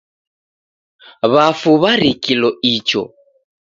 W'afu 1.33 1.71
w'arikilo 1.81 2.49
icho 2.73 3.01